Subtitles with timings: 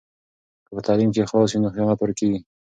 [0.65, 2.39] که په تعلیم کې اخلاص وي نو خیانت ورکېږي.